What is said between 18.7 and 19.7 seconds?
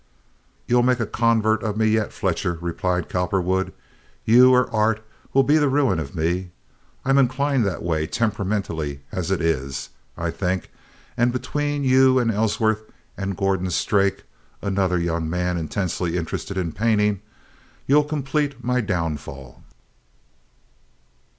downfall.